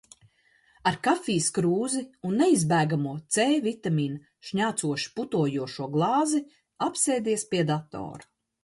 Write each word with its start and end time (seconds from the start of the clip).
Ar 0.91 0.95
kafijas 1.07 1.49
krūzi 1.57 2.01
un 2.29 2.39
neizbēgamo 2.43 3.13
C 3.37 3.47
vitamīna 3.69 4.49
šņācoši 4.51 5.15
putojošo 5.21 5.91
glāzi 5.99 6.47
apsēdies 6.91 7.49
pie 7.55 7.67
datora. 7.75 8.31